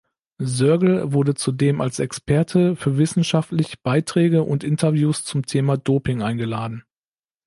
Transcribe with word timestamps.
Sörgel 0.41 1.13
wurde 1.13 1.35
zudem 1.35 1.79
als 1.79 1.99
Experte 1.99 2.75
für 2.75 2.97
wissenschaftlich 2.97 3.83
Beiträge 3.83 4.41
und 4.41 4.63
Interviews 4.63 5.23
zum 5.25 5.45
Thema 5.45 5.77
Doping 5.77 6.23
eingeladen. 6.23 6.83